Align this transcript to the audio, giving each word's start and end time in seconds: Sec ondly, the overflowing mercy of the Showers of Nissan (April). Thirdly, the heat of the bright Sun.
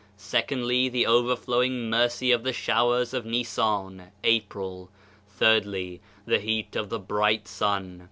Sec 0.17 0.49
ondly, 0.51 0.89
the 0.89 1.05
overflowing 1.05 1.87
mercy 1.87 2.31
of 2.31 2.41
the 2.43 2.53
Showers 2.53 3.13
of 3.13 3.23
Nissan 3.23 4.09
(April). 4.23 4.89
Thirdly, 5.29 6.01
the 6.25 6.39
heat 6.39 6.75
of 6.75 6.89
the 6.89 6.97
bright 6.97 7.47
Sun. 7.47 7.99